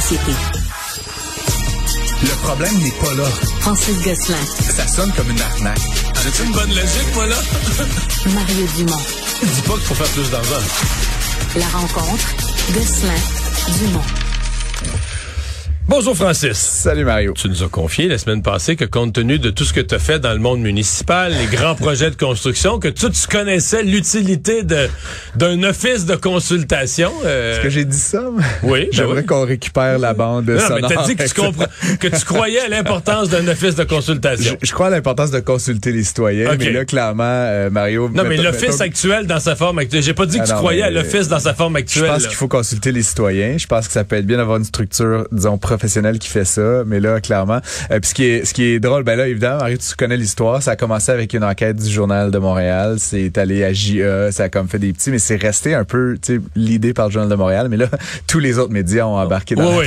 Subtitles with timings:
[0.00, 0.32] société.
[2.22, 3.24] Le problème n'est pas là.
[3.60, 4.44] Francis Gosselin.
[4.76, 5.80] Ça sonne comme une arnaque.
[6.22, 7.36] J'ai une bonne logique, moi, là?
[8.26, 9.02] Mario Dumont.
[9.42, 10.62] Dis pas qu'il faut faire plus d'argent.
[11.56, 12.28] La rencontre.
[12.74, 13.20] Gosselin.
[13.78, 14.04] Dumont.
[15.90, 16.58] Bonjour Francis.
[16.58, 17.32] Salut Mario.
[17.34, 19.94] Tu nous as confié la semaine passée que compte tenu de tout ce que tu
[19.94, 23.82] as fait dans le monde municipal, les grands projets de construction, que tu, tu connaissais
[23.82, 27.10] l'utilité d'un office de consultation.
[27.24, 27.54] Euh...
[27.54, 28.22] Est-ce que j'ai dit ça?
[28.62, 28.80] Oui.
[28.80, 29.26] Ben J'aimerais oui.
[29.26, 30.78] qu'on récupère la bande Non, sonore.
[30.82, 31.64] mais t'as dit que tu, comprends,
[31.98, 34.58] que tu croyais à l'importance d'un office de consultation.
[34.60, 36.66] Je, je, crois à l'importance de consulter les citoyens, Okay.
[36.66, 38.10] mais là, clairement, euh, Mario...
[38.12, 40.02] Non, mais l'office actuel dans sa forme actuelle.
[40.02, 42.08] J'ai pas dit que Ah tu non, croyais à l'office dans sa forme Je actuelle.
[42.10, 42.28] pense là.
[42.28, 43.56] qu'il faut consulter les citoyens.
[43.56, 46.82] Je pense que ça peut être bien d'avoir une structure, disons, professionnelle qui fait ça.
[46.86, 47.60] Mais là, clairement,
[47.90, 50.16] euh, puis ce qui est, ce qui est drôle, ben là, évidemment, Mario, tu connais
[50.16, 50.62] l'histoire.
[50.62, 52.96] Ça a commencé avec une enquête du Journal de Montréal.
[52.98, 54.30] C'est allé à JE.
[54.32, 57.06] Ça a comme fait des petits, mais c'est resté un peu, tu sais, l'idée par
[57.06, 57.68] le Journal de Montréal.
[57.70, 57.86] Mais là,
[58.26, 59.86] tous les autres médias ont embarqué dans Oui,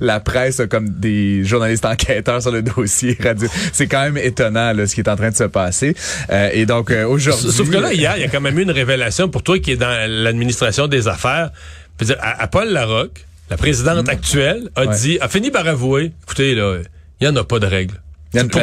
[0.00, 3.18] la presse a comme des journalistes enquêteurs sur le dossier.
[3.22, 3.48] Radio.
[3.72, 5.94] C'est quand même étonnant, là, ce qui est en train de se passer.
[6.30, 7.50] Euh, et donc, euh, aujourd'hui.
[7.50, 9.72] Sauf que là, hier, il y a quand même eu une révélation pour toi qui
[9.72, 11.50] est dans l'administration des affaires.
[11.98, 14.88] Je veux dire, à, à Paul Larocque, la présidente actuelle, a Mm.
[14.88, 14.96] Ouais.
[15.00, 16.78] dit, a fini par avouer, écoutez, là,
[17.20, 18.00] il n'y en a pas de règles.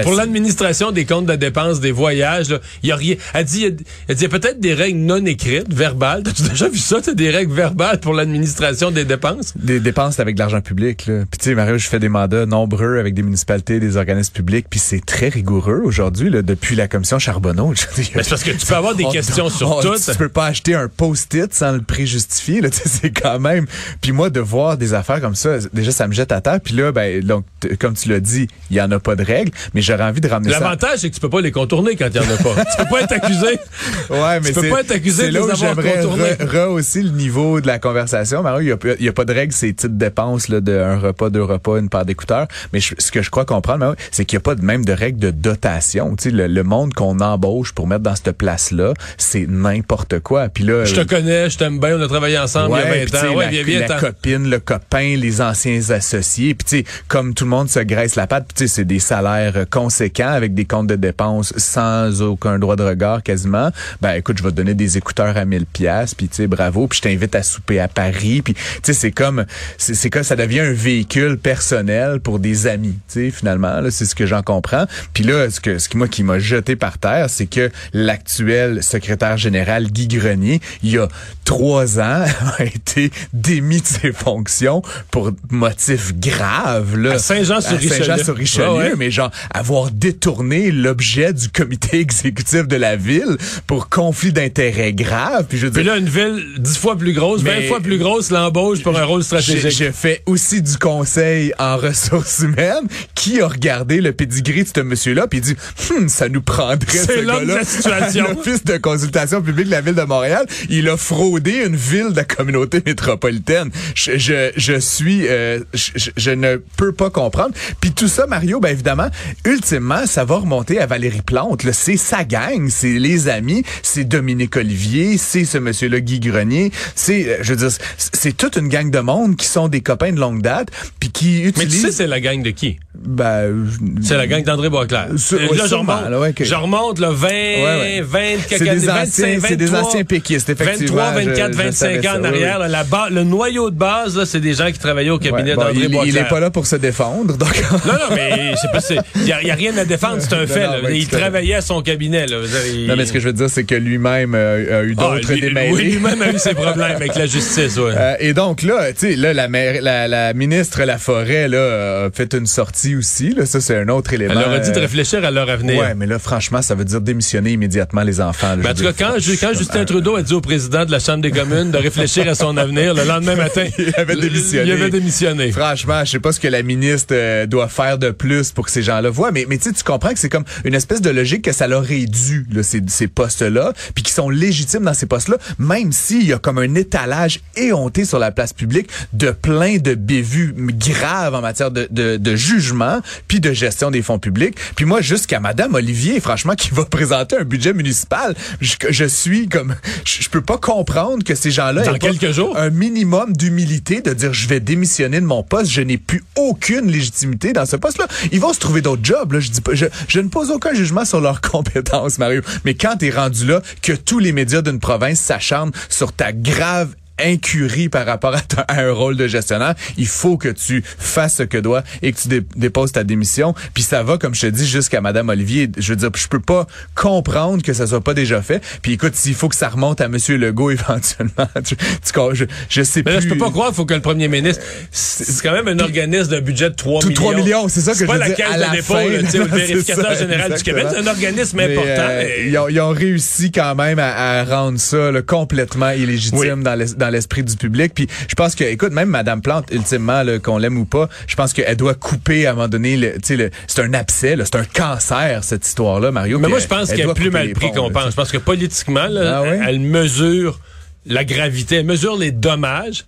[0.04, 3.16] Pour, l'administration des comptes de dépenses, des voyages, il y a rien.
[3.34, 3.66] Elle dit,
[4.10, 6.24] il y a- peut-être des règles non écrites, verbales.
[6.26, 6.98] T'as-tu déjà vu ça?
[7.02, 9.54] T'as des règles verbales pour l'administration des dépenses?
[9.56, 11.24] des dépenses avec de l'argent public là.
[11.30, 14.68] Puis tu sais Mario, je fais des mandats nombreux avec des municipalités, des organismes publics,
[14.70, 17.74] puis c'est très rigoureux aujourd'hui depuis la commission Charbonneau.
[18.16, 19.94] Mais c'est parce que tu peux avoir des on- questions sur on- tout.
[19.98, 23.66] Tu peux pas acheter un post-it sans le là, sais, c'est quand même.
[24.02, 26.60] Puis moi de voir des affaires comme ça, déjà ça me jette à terre.
[26.64, 27.46] Puis là ben donc
[27.80, 30.28] comme tu l'as dit, il y en a pas de règles, mais j'aurais envie de
[30.28, 30.60] ramener ça.
[30.60, 32.64] L'avantage, c'est que tu peux pas les contourner quand il y en a pas.
[32.66, 33.60] tu peux pas être accusé.
[34.10, 36.24] Ouais, mais peux c'est- pas être accusé de là les où avoir contournés.
[36.34, 38.44] re- rehausser le niveau de la conversation.
[38.44, 38.68] Mario, il
[39.06, 41.78] y a, pas- a de règle, c'est petites dépenses là, de un repas, deux repas,
[41.78, 42.48] une paire d'écouteurs.
[42.74, 44.94] Mais je- ce que je crois comprendre, c'est qu'il y a pas de même de
[44.94, 46.16] règle de dotation.
[46.16, 50.50] Tu sais, le, le monde qu'on embauche pour mettre dans cette place-là, c'est n'importe quoi.
[50.50, 52.90] Puis là, Je te connais, je t'aime bien, on a travaillé ensemble il y Ouais,
[52.90, 53.36] a puis 20 tu sais, ans.
[53.36, 56.54] Ouais, la, viens, viens, la copine, le copain, les anciens associés.
[56.56, 58.86] Puis tu sais, comme tout le monde se graisse la patte, puis tu sais, c'est
[58.86, 63.70] des salaires conséquents avec des comptes de dépenses sans aucun droit de regard quasiment.
[64.02, 66.88] Ben écoute, je vais te donner des écouteurs à 1000 pièces, puis tu sais, bravo,
[66.88, 69.46] puis je t'invite à souper à Paris, puis tu sais, c'est comme
[69.78, 73.92] c'est c'est comme ça devient un véhicule personnel pour des amis, tu sais, finalement, là,
[73.92, 74.86] c'est ce que j'en comprends.
[75.14, 78.84] Puis là, ce que ce qui moi qui m'a jeté par terre, c'est que l'actuel
[78.84, 81.08] secrétaire général Guy Grenier, il y a
[81.46, 82.26] trois ans,
[82.60, 84.82] a été démis de ses fonctions
[85.12, 86.98] pour motifs graves.
[86.98, 87.94] Là, À Saint-Jean-sur-Richelieu.
[87.94, 88.94] À Saint-Jean-sur-Richelieu, Ouais, ouais.
[88.98, 95.46] mais genre avoir détourné l'objet du comité exécutif de la ville pour conflit d'intérêts grave.
[95.50, 98.82] Puis je dire, là, une ville dix fois plus grosse, 20 fois plus grosse, l'embauche
[98.84, 99.72] pour un rôle stratégique.
[99.72, 102.88] j'ai fait aussi du conseil en ressources humaines.
[103.16, 105.56] Qui a regardé le pedigree de ce monsieur-là puis il dit,
[105.92, 108.26] Hum, ça nous prendrait ce gars-là la situation.
[108.36, 110.46] l'office de consultation publique de la ville de Montréal.
[110.70, 113.70] Il a fraudé une ville de la communauté métropolitaine.
[113.96, 117.54] Je, je, je suis, euh, je- je ne peux pas comprendre.
[117.80, 119.08] Puis tout ça, Mario, ben évidemment,
[119.46, 121.64] ultimement, ça va remonter à Valérie Plante.
[121.72, 126.72] C'est sa gang, c'est les amis, c'est Dominique Olivier, c'est ce monsieur-là Guy Grenier.
[126.96, 130.12] C'est, euh, je veux dire, c'est- toute une gang de monde qui sont des copains
[130.12, 130.70] de longue date,
[131.00, 131.82] puis qui Mais tu utilisent.
[131.86, 132.78] sais, c'est la gang de qui?
[132.96, 133.68] ben,
[134.02, 135.08] C'est la gang d'André Boisclair.
[135.18, 136.44] Sur- Euh, ouais, là, je sûrement, remonte, là, ouais, ok.
[136.44, 138.02] je remonte là, 20, ouais.
[138.02, 140.96] 20, C'est quelques des années, anciens- 25, c'est des 23, anciens péquistes, effectivement.
[140.98, 141.74] 23, 24, Je- je 25
[142.04, 142.60] savais ans en arrière.
[142.60, 145.52] là, la ba- le noyau de base, là, c'est des gens qui travaillaient au cabinet
[145.52, 146.06] Ouais, bon, d'André Boisclair.
[146.06, 147.64] il est pas là pour se défendre, donc.
[147.86, 148.80] Non, non, mais c'est pas,
[149.16, 150.78] c'est, y a, rien à défendre, c'est un fait, non, là.
[150.84, 152.38] ben, Il travaillait à son cabinet, là.
[152.74, 155.02] Il- Non, mais ce que je veux dire, c'est que lui-même euh, a eu Ah,
[155.16, 155.72] d'autres lui- démêlés.
[155.74, 157.94] Oui, lui-même a eu ses problèmes avec la justice, ouais.
[157.96, 162.10] Euh, et donc là, tu sais, là, la, maire- la, la ministre Laforêt là, a
[162.12, 163.34] fait une sortie aussi.
[163.34, 164.34] Là, ça, c'est un autre élément.
[164.36, 165.80] Elle leur a dit de euh, réfléchir à leur avenir.
[165.80, 168.56] Ouais, mais là, franchement, ça veut dire démissionner immédiatement les enfants.
[168.56, 170.92] là, Ben, en tout cas, quand, Ju- quand Justin Trudeau a dit au président de
[170.92, 174.66] la Chambre des communes de réfléchir à son avenir, le lendemain matin, Il avait démissionné.
[174.68, 175.52] Il avait démissionné.
[175.52, 178.82] Franchement, je sais pas ce que la ministre doit faire de plus pour que ces
[179.04, 181.68] gens-là voient, mais, mais tu comprends que c'est comme une espèce de logique que ça
[181.68, 185.92] leur est dû, là, ces, ces postes-là, puis qui sont légitimes dans ces postes-là, même
[185.92, 190.54] s'il y a comme un étalage éhonté sur la place publique de plein de bévues
[190.58, 194.56] graves en matière de, de, de jugement, puis de gestion des fonds publics.
[194.76, 199.48] Puis moi, jusqu'à Madame Olivier, franchement, qui va présenter un budget municipal, je, je suis
[199.48, 202.58] comme, je, je peux pas comprendre que ces gens-là Dans quelques jours?
[202.58, 206.90] un minimum d'humilité de dire je vais démissionner de mon poste, je n'ai plus aucune
[206.90, 208.08] légitimité dans ce poste-là.
[208.32, 212.42] Ils vont se trouver d'autres je, je ne pose aucun jugement sur leurs compétences, Mario.
[212.66, 216.32] Mais quand tu es rendu là, que tous les médias d'une province s'acharnent sur ta
[216.32, 219.76] grave incurie par rapport à, ta- à un rôle de gestionnaire.
[219.98, 223.54] Il faut que tu fasses ce que doit et que tu dé- déposes ta démission.
[223.74, 225.70] Puis ça va, comme je te dis, jusqu'à Madame Olivier.
[225.78, 228.62] Je veux dire, je peux pas comprendre que ça soit pas déjà fait.
[228.82, 232.84] Puis écoute, s'il faut que ça remonte à Monsieur Legault éventuellement, tu, tu je, je
[232.84, 233.30] sais Mais là, plus.
[233.30, 234.64] je peux pas croire, il faut que le premier ministre.
[234.92, 237.22] C'est c'est quand même un organisme d'un budget de 3 Tout millions.
[237.22, 239.24] 3 millions, c'est ça que je pas veux la dire, caisse de la dépôt, le
[239.30, 240.88] c'est vérificateur général du Québec.
[240.92, 242.08] C'est un organisme Mais, important.
[242.10, 246.38] euh, ils, ont, ils ont réussi quand même à, à rendre ça là, complètement illégitime
[246.60, 246.64] Oui.
[246.64, 247.94] dans l'es- dans l'esprit du public.
[247.94, 251.52] Puis je pense que, écoute, même Madame Plante, ultimement, qu'on l'aime ou pas, je pense
[251.54, 252.96] qu'elle doit couper à un moment donné.
[252.98, 256.40] le- le- C'est un abcès, c'est un cancer cette histoire-là, Mario.
[256.40, 258.12] Mais moi, je pense elle qu'elle est plus mal pris qu'on pense.
[258.12, 260.60] Je pense que politiquement, là, Ah elle mesure
[261.06, 263.06] la gravité, elle mesure les dommages.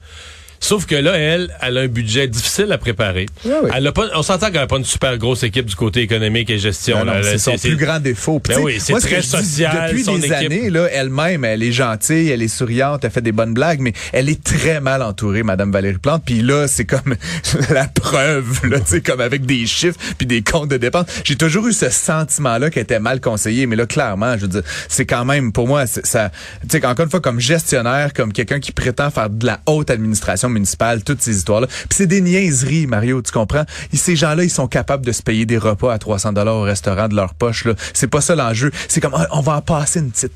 [0.59, 3.27] Sauf que là, elle, elle a un budget difficile à préparer.
[3.43, 3.69] Ouais, ouais.
[3.75, 6.49] Elle a pas, on s'entend qu'elle n'a pas une super grosse équipe du côté économique
[6.49, 7.05] et gestion.
[7.23, 8.41] C'est son plus grand défaut.
[8.47, 10.33] Ben oui, c'est ce très dis, social, Depuis son des équipe.
[10.51, 13.93] années, là, elle-même, elle est gentille, elle est souriante, elle fait des bonnes blagues, mais
[14.13, 16.23] elle est très mal entourée, Madame Valérie Plante.
[16.25, 17.15] Puis là, c'est comme
[17.69, 21.07] la preuve, là, tu sais, comme avec des chiffres puis des comptes de dépenses.
[21.23, 24.63] J'ai toujours eu ce sentiment-là qu'elle était mal conseillée, mais là, clairement, je veux dire,
[24.89, 26.31] c'est quand même, pour moi, ça,
[26.61, 29.89] tu sais, encore une fois, comme gestionnaire, comme quelqu'un qui prétend faire de la haute
[29.89, 31.67] administration municipale, toutes ces histoires-là.
[31.67, 33.65] Puis c'est des niaiseries, Mario, tu comprends?
[33.93, 36.61] Et ces gens-là, ils sont capables de se payer des repas à 300 dollars au
[36.63, 37.73] restaurant de leur poche, là.
[37.93, 38.71] C'est pas ça l'enjeu.
[38.87, 40.31] C'est comme, ah, on va en passer une petite.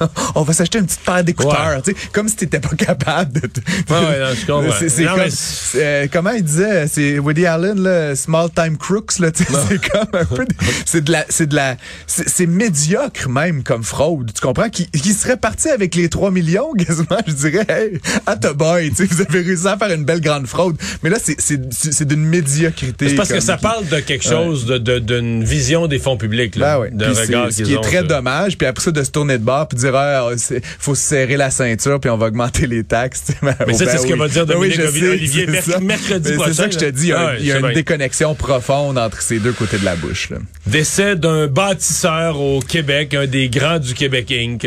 [0.34, 1.82] on va s'acheter une petite paire d'écouteurs, Ouais.
[1.82, 3.40] tu sais, comme si t'étais pas capable de...
[3.40, 4.76] de- Ouais, ouais, non, je comprends.
[4.78, 8.76] C'est, c'est Non, comme, mais euh, comment il disait, c'est Woody Allen, là, small time
[8.76, 10.54] crooks, là, tu sais, c'est comme un peu, de-
[10.86, 11.76] c'est de la, c'est de la,
[12.06, 16.30] c'est, c'est médiocre même comme fraude, tu comprends, qui, qui serait parti avec les 3
[16.30, 18.00] millions, quasiment, je dirais, hey,
[18.40, 21.16] the boy, tu sais, vous avez réussi à faire une belle grande fraude, mais là,
[21.20, 23.08] c'est, d'une médiocrité.
[23.10, 26.16] C'est parce que ça qui- parle de quelque chose, de- de- d'une vision des fonds
[26.16, 26.90] publics, là, Ben ouais.
[26.92, 28.56] d'un regard ce qui est très dommage.
[28.58, 31.02] Puis après ça, de se tourner de bord puis de dire, ah, c'est- faut se
[31.02, 33.24] serrer la ceinture puis on va augmenter les taxes.
[33.42, 35.80] Mais ça, Ben c'est ce que va dire Ben oui, Dominique sais, Olivier merc- ça.
[35.80, 37.04] mercredi prochain, C'est ça que je te dis.
[37.04, 39.96] Il y a, Ah il y une déconnexion profonde entre ces deux côtés de la
[39.96, 40.30] bouche.
[40.30, 40.38] Là.
[40.66, 44.66] Décès d'un bâtisseur au Québec, un des grands du Québec Inc.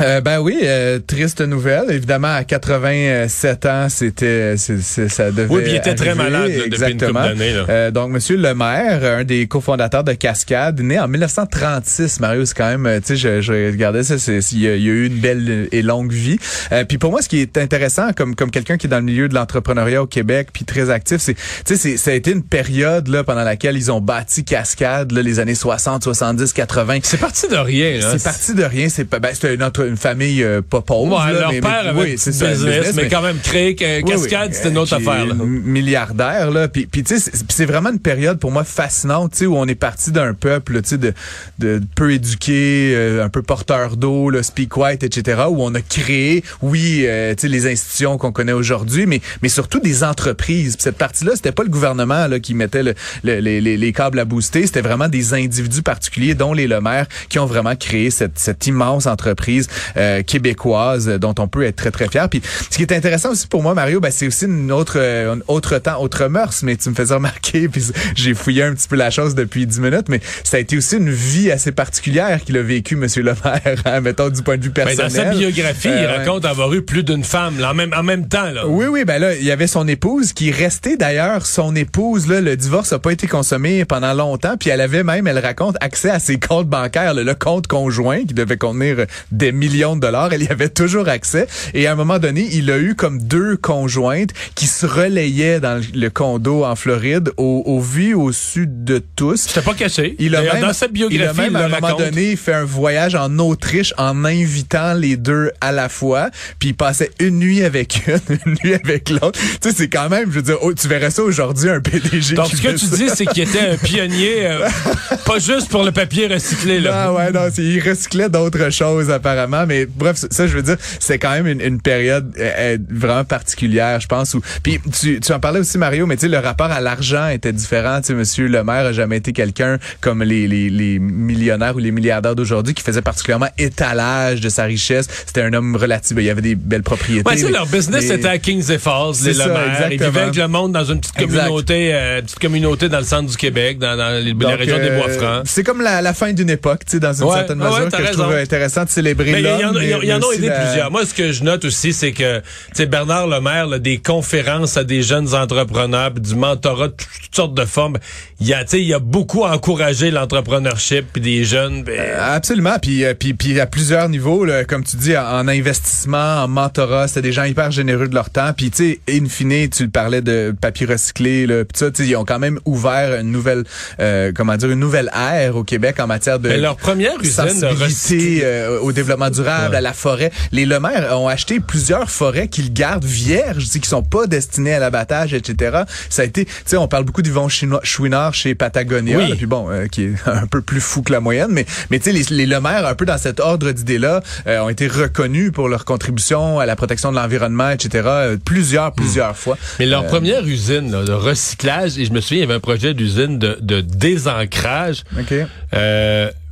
[0.00, 1.90] Euh, ben oui, euh, triste nouvelle.
[1.90, 5.46] Évidemment, à 87 ans, c'était, ça devait.
[5.52, 7.20] Oui, puis il était très malade, là, depuis une Exactement.
[7.22, 7.66] couple d'années, là.
[7.68, 12.20] Euh, donc, Monsieur le maire, un des cofondateurs de Cascade, né en 1936.
[12.20, 14.76] Mario, c'est quand même, euh, tu sais, je, je regardais ça, c'est, il, y a,
[14.76, 16.38] il y a eu une belle et longue vie.
[16.72, 19.04] Euh, puis pour moi, ce qui est intéressant, comme comme quelqu'un qui est dans le
[19.04, 21.34] milieu de l'entrepreneuriat au Québec, puis très actif, c'est,
[21.64, 25.22] tu sais, ça a été une période là pendant laquelle ils ont bâti Cascade, là,
[25.22, 26.98] les années 60, 70, 80.
[27.02, 27.98] C'est parti de rien.
[28.00, 28.12] Là.
[28.16, 28.88] C'est parti de rien.
[28.88, 31.18] C'est pas- ben, c'était une, entre- une famille euh, pas pauvre.
[31.24, 33.74] Ouais, là, leur mais, père mais- avait oui, c'est un business, mais, quand même créé
[33.74, 35.26] que oui, Cascade, oui, c'était une autre euh, qui affaire.
[35.26, 35.34] là.
[35.76, 39.46] Milliardaire là, puis puis tu sais c'est- vraiment une période pour moi fascinante, tu sais
[39.46, 41.12] où on est parti d'un peuple, tu sais de,
[41.58, 45.42] de peu éduqué, euh, un peu porteur d'eau, le speak white, etc.
[45.48, 49.48] où on a créé, oui, euh, tu sais les institutions qu'on connaît aujourd'hui, mais mais
[49.48, 50.76] surtout des entreprises.
[50.76, 52.94] Puis cette partie-là, c'était pas le gouvernement là qui mettait le-
[53.24, 57.06] le- les, les, les câbles à booster, c'était vraiment des individus particuliers, dont les Lemaire,
[57.28, 59.66] qui ont vraiment créé cette, cette immense entreprise
[59.96, 62.28] euh, québécoise dont on peut être très très fier.
[62.28, 65.36] Puis ce qui est intéressant aussi pour moi, Mario, ben, c'est aussi une autre euh,
[65.48, 67.84] autre temps, autre mœurs, mais tu me faisais remarquer, puis
[68.14, 70.96] j'ai fouillé un petit peu la chose depuis dix minutes, mais ça a été aussi
[70.96, 74.70] une vie assez particulière qu'il a vécu, Monsieur Lemaire, hein, mettons du point de vue
[74.70, 75.08] personnel.
[75.08, 78.02] dans sa biographie, il Euh, raconte avoir eu plus d'une femme là, en, même, en
[78.02, 78.50] même temps.
[78.50, 78.66] Là.
[78.66, 81.46] Oui, oui, ben là, il y avait son épouse qui est restée d'ailleurs.
[81.46, 85.26] Son épouse, là, le divorce a pas été consommé pendant longtemps, puis elle avait même,
[85.26, 89.52] elle raconte, accès à ses comptes bancaires, là, le compte conjoint qui devait contenir des
[89.70, 90.32] millions de dollars.
[90.32, 91.46] Elle y avait toujours accès.
[91.74, 95.80] Et à un moment donné, il a eu comme deux conjointes qui se relayaient dans
[95.94, 99.36] le- condo en Floride, au, au vu au sud de tous.
[99.48, 100.14] C'était pas caché.
[100.18, 102.00] Il a même, dans sa biographie, il a même il à un moment raconte.
[102.10, 106.74] donné fait un voyage en Autriche en invitant les deux à la fois, puis il
[106.74, 109.38] passait une nuit avec une, une nuit avec l'autre.
[109.60, 112.34] Tu sais, c'est quand même, je veux dire, oh, tu verrais ça aujourd'hui un PDG.
[112.34, 112.96] Donc, qui ce que tu ça.
[112.96, 114.68] dis, c'est qu'il était un pionnier, euh,
[115.24, 116.80] pas juste pour le papier recyclé.
[116.80, 117.04] Là.
[117.06, 121.18] Ah ouais, non, il recyclait d'autres choses apparemment, mais bref, ça, je veux dire, c'est
[121.18, 124.34] quand même une, une période euh, euh, vraiment particulière, je pense.
[124.34, 127.28] Où, puis tu, tu en parlais aussi Mario, mais tu sais, le rapport à l'argent
[127.28, 128.00] était différent.
[128.00, 131.78] Tu sais, Monsieur le Maire a jamais été quelqu'un comme les, les, les millionnaires ou
[131.78, 135.06] les milliardaires d'aujourd'hui qui faisait particulièrement étalage de sa richesse.
[135.26, 137.28] C'était un homme relatif, il y avait des belles propriétés.
[137.28, 139.62] Ouais, mais- leur business c'était à Kings et Falls, les ça, Lemaire.
[139.66, 140.08] Ils exactement.
[140.10, 143.36] vivaient avec le monde dans une petite communauté, euh, petite communauté dans le centre du
[143.36, 145.42] Québec, dans, dans les, la Donc, région des euh, Bois-Francs.
[145.46, 147.90] C'est comme la, la fin d'une époque, tu sais, dans une Ouais, certaine mesure, ouais,
[147.90, 150.90] que je trouve intéressant de célébrer Mais il y en, a aidé plusieurs.
[150.90, 152.42] Moi, ce que je note aussi, c'est que
[152.86, 157.54] Bernard Lemaire, là, des conférences à des jeunes entrepreneurs, puis du mentorat, de toutes sortes
[157.54, 157.98] de formes.
[158.40, 161.84] Il y a, tu sais, il a beaucoup encouragé l'entrepreneurship puis des jeunes.
[161.84, 165.22] ben, Euh, Absolument, puis, euh, puis puis à plusieurs niveaux, là, comme tu dis, en,
[165.24, 168.52] en investissement, en mentorat, c'était des gens hyper généreux de leur temps.
[168.56, 172.16] Puis tu sais, in fine, tu le parlais de papier recyclé, là, puis ça, ils
[172.16, 173.64] ont quand même ouvert une nouvelle,
[174.00, 177.60] euh, comment dire, une nouvelle ère au Québec en matière de Mais leur première usine
[177.60, 179.76] de euh, au développement durable, Ouais.
[179.78, 180.30] à la forêt.
[180.52, 185.34] Les Lemaire ont acheté plusieurs forêts qu'ils gardent vierges, qui sont pas destinées à l'abattage,
[185.34, 185.78] etc.
[186.08, 189.28] Ça a été, tu sais, on parle beaucoup d'Yvon Chouinard chez Patagonia, Oui.
[189.30, 191.98] là, puis bon, euh, qui est un peu plus fou que la moyenne, mais mais
[191.98, 195.50] tu sais, les, les Lemaire, un peu dans cet ordre d'idées-là, euh, ont été reconnus
[195.52, 198.04] pour leur contribution à la protection de l'environnement, etc.
[198.06, 199.56] euh, plusieurs, plusieurs fois.
[199.78, 202.60] Mais leur première usine là, de recyclage, et je me souviens, il y avait un
[202.60, 205.04] projet d'usine de, de désancrage.
[205.18, 205.32] Ok.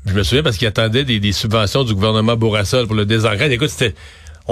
[0.07, 3.51] Je me souviens parce qu'ils attendaient des, subventions du gouvernement Bourassa pour le désancrage.
[3.51, 3.95] Écoute, c'était...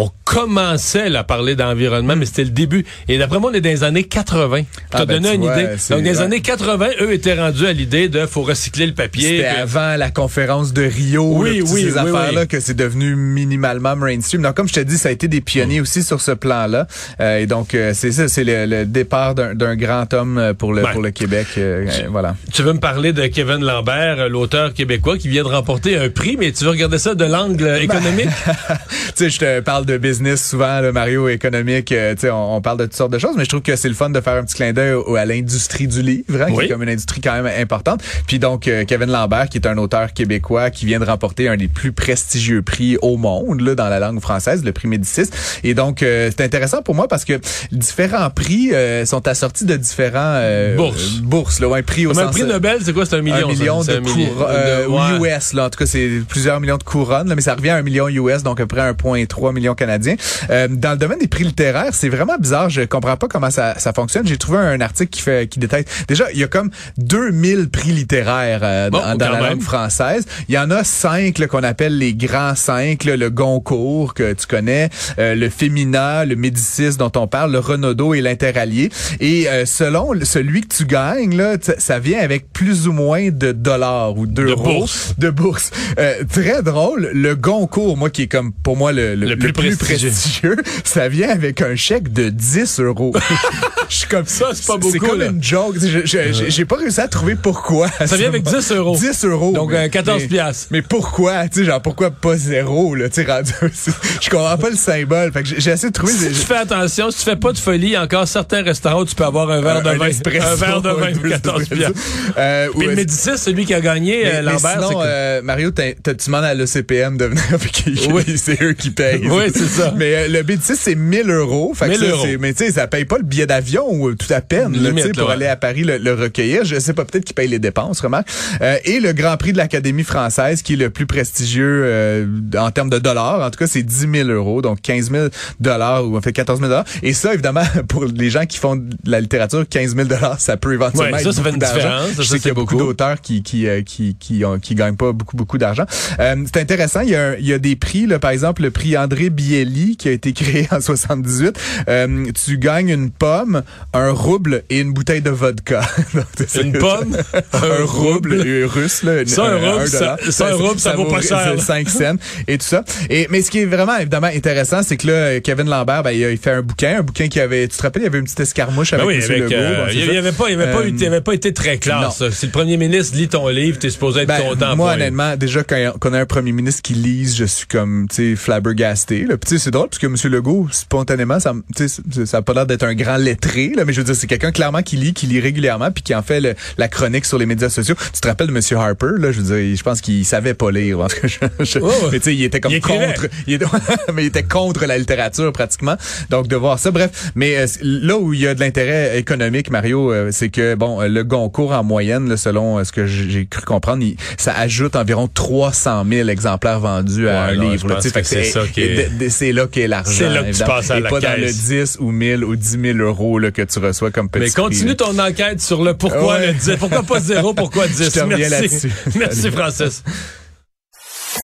[0.01, 2.85] On commençait là, à parler d'environnement, mais c'était le début.
[3.09, 4.63] Et d'après moi, on est dans les années 80.
[4.63, 5.69] Ah, T'as ben, donné tu une vois, idée.
[5.91, 9.39] Donc, dans les années 80, eux étaient rendus à l'idée de faut recycler le papier.
[9.39, 12.47] C'était puis- avant la conférence de Rio, Oui, là, oui, ces oui, affaires-là oui.
[12.49, 14.43] que c'est devenu minimalement mainstream.
[14.43, 16.87] Donc, comme je te dis, ça a été des pionniers aussi sur ce plan-là.
[17.21, 20.73] Euh, et donc, euh, c'est ça, c'est le, le départ d'un grand homme euh, pour
[20.73, 20.93] le Ouais.
[20.93, 21.49] pour le Québec.
[21.59, 22.37] euh, euh, voilà.
[22.53, 26.37] Tu veux me parler de Kevin Lambert, l'auteur québécois qui vient de remporter un prix,
[26.39, 28.29] mais tu veux regarder ça de l'angle euh, économique?
[29.17, 31.91] tu sais, je te parle de business souvent, le Mario économique.
[31.93, 33.75] euh, tu sais, on, on parle de toutes sortes de choses, mais je trouve que
[33.77, 36.61] c'est le fun de faire un petit clin d'œil à l'industrie du livre, hein, qui
[36.65, 38.03] est comme une industrie quand même importante.
[38.27, 41.57] Puis donc, euh, Kevin Lambert, qui est un auteur québécois qui vient de remporter un
[41.57, 45.31] des plus prestigieux prix au monde là, dans la langue française, le prix Médicis.
[45.65, 47.41] Et donc, euh, c'est intéressant pour moi parce que
[47.73, 51.17] différents prix euh, sont assortis de différents euh, Bourses.
[51.23, 53.07] bourses, là, ouais, prix au un sens prix Nobel, c'est quoi?
[53.07, 53.49] C'est un million.
[53.49, 54.29] un million de un million.
[54.35, 55.19] couronnes euh, De- ouais.
[55.21, 57.71] ou US là en tout cas c'est plusieurs millions de couronnes là, mais ça revient
[57.71, 60.17] à un million US donc à peu près 1.3 million canadiens.
[60.51, 62.71] Euh, dans le domaine des prix littéraires c'est vraiment bizarre.
[62.71, 64.27] Je comprends pas comment ça, ça fonctionne.
[64.27, 65.85] J'ai trouvé un article qui fait qui détaille.
[66.09, 69.51] Déjà il y a comme 2000 prix littéraires euh, Bon, dans, dans la même.
[69.51, 70.27] langue française.
[70.49, 74.47] Il y en a cinq qu'on appelle les grands cinq là, le Goncourt que tu
[74.47, 78.91] connais euh, le Femina le Médicis dont on parle le Renaudot et l'Interallié.
[79.21, 83.31] Et euh, selon le- celui que tu gagnes là ça vient avec plus ou moins
[83.31, 84.63] de dollars ou d'euros.
[84.63, 85.15] Bourse.
[85.19, 85.71] de bourse.
[85.99, 89.53] Euh, très drôle, le Goncourt, moi qui est comme pour moi le, le, Le plus
[89.63, 90.11] prestigieux.
[90.11, 93.13] prestigieux, ça vient avec un chèque de 10 euros.
[93.89, 95.27] Je suis comme Ça, c'est pas C'est beaucoup, comme là.
[95.27, 95.77] une joke.
[96.05, 97.89] J'ai pas réussi à trouver pourquoi.
[98.07, 98.97] Ça vient avec 10 euros.
[98.97, 99.53] 10 euros.
[99.53, 100.67] Donc, mais- euh, 14 mais- piastres.
[100.71, 101.49] Mais pourquoi?
[101.49, 103.09] Tu sais, genre, pourquoi pas zéro, là?
[103.09, 103.27] Tu sais,
[104.21, 105.33] je comprends pas le symbole.
[105.33, 106.13] Fait que j'ai essayé de trouver...
[106.13, 109.15] Si tu fais attention, si tu fais pas de folie, encore certains restaurants où tu
[109.15, 110.07] peux avoir un verre de vin.
[110.07, 111.93] espresso, un verre de vin un pour 14 espresso.
[111.93, 112.01] piastres.
[112.37, 115.71] Euh, Puis le Médicis, celui qui a gagné, Mais, euh, Lambert, sinon, c'est euh, Mario,
[115.71, 115.83] tu
[116.27, 117.43] demandes à l'OCPM de venir,
[118.13, 118.25] Oui.
[118.37, 119.27] c'est eux qui payent.
[119.29, 119.93] Oui, c'est ça.
[119.97, 121.73] Mais euh, le B6, c'est 1000 euros.
[121.75, 122.27] Fait que 1000 ça, euros.
[122.41, 125.05] Mais tu sais, ça paye pas le billet d'avion ou tout à peine là, Limite,
[125.05, 126.65] tu sais, pour là, aller à Paris le, le recueillir.
[126.65, 128.29] Je sais pas, peut-être qu'ils payent les dépenses, remarque.
[128.63, 132.27] Euh, et le Grand Prix de l'Académie française, qui est le plus prestigieux euh,
[132.59, 133.41] en termes de dollars.
[133.43, 135.27] En tout cas, c'est 10 000 euros, donc 15 000
[135.61, 136.85] dollars ou en fait 14 000 dollars.
[137.03, 140.57] Et ça, évidemment, pour les gens qui font de la littérature, 15 000 dollars, ça
[140.57, 142.09] peut éventuellement Ouais, ça, être ça fait beaucoup une différence.
[142.09, 144.45] Ça, Je ça, sais qu'il y a c'est beaucoup d'auteurs qui qui euh, qui qui,
[144.45, 145.85] ont- qui gagnent pas beaucoup beaucoup d'argent.
[146.21, 147.01] Euh, c'est intéressant.
[147.01, 149.97] Il y a il y a des prix là, par exemple le prix André Bielli
[149.97, 151.57] qui a été créé en 78.
[151.89, 153.63] Euh, tu gagnes une pomme,
[153.95, 155.81] un rouble et une bouteille de vodka.
[156.15, 157.17] Donc, c'est- Une pomme,
[157.53, 159.25] un rouble euh, russe là.
[159.27, 161.59] Ça, un rouble, ça- ça, un rouble, ça vaut pas cher, là.
[161.63, 162.17] 5 cents
[162.49, 162.83] et tout ça.
[163.11, 166.25] Et mais ce qui est vraiment évidemment intéressant, c'est que là Kevin Lambert, ben, il
[166.25, 168.19] a il fait un bouquin, un bouquin qui avait, tu te rappelles, il y avait
[168.19, 169.23] une petite escarmouche avec Ben oui, M.
[169.23, 169.55] avec, Legault.
[169.55, 170.13] euh, bon, il ça.
[170.13, 172.03] n'y avait pas, il avait pas, Euh, eu- il avait pas été très classe.
[172.03, 172.11] non.
[172.11, 172.31] ça.
[172.33, 174.75] Si le premier ministre lit ton livre, t'es supposé être Ben, content.
[174.77, 178.07] moi, honnêtement, déjà, quand, quand on a un premier ministre qui lise, je suis comme,
[178.09, 179.27] tu sais, flabbergasté.
[179.29, 179.37] Là.
[179.37, 180.17] Puis, c'est drôle, parce que M.
[180.33, 183.73] Legault, spontanément, ça, me- tu sais, c'est- ça a pas l'air d'être un grand lettré,
[183.77, 186.15] là, mais je veux dire, c'est quelqu'un clairement qui lit, qui lit régulièrement, puis qui
[186.15, 187.95] en fait le- la chronique sur les médias sociaux.
[188.15, 188.79] Tu te rappelles de M.
[188.79, 190.99] Harper, là, je veux dire, je pense qu'il savait pas lire.
[191.09, 191.79] Tout cas, je-.
[192.13, 193.67] Mais tu sais, il était comme Il contre, il était,
[194.15, 195.97] mais il était contre la littérature pratiquement.
[196.31, 197.31] Donc, de voir ça, bref.
[197.35, 201.01] Mais euh, là où il y a de l'intérêt économique, Mario, euh, c'est que, bon,
[201.03, 204.55] euh, le Goncourt, en moyenne, là, selon euh, ce que j'ai cru comprendre, il- ça
[204.57, 207.89] ajoute environ 300 000 exemplaires vendus à un livre.
[208.23, 210.11] que c'est ça qui est- C'est là qu'est l'argent.
[210.13, 211.65] C'est là que tu passes à la pas dans le caisse.
[211.69, 214.95] 10 ou 1000 ou 10 000 euros là, que tu reçois comme petit Mais continue
[214.97, 215.13] prix, là.
[215.13, 216.49] ton enquête sur le pourquoi Ouais.
[216.49, 216.77] le 10.
[216.79, 218.05] Pourquoi pas zéro, pourquoi 10.
[218.05, 218.89] Je te Merci.
[219.19, 219.51] Merci.
[219.51, 220.03] Francis.